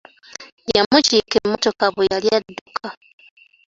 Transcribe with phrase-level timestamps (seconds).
[0.75, 2.87] Yamukiika emmotoka bwe yali adduka.